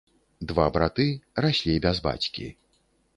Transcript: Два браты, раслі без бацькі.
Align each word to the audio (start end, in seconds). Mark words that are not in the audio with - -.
Два 0.51 0.63
браты, 0.77 1.05
раслі 1.47 1.75
без 1.85 2.01
бацькі. 2.09 2.47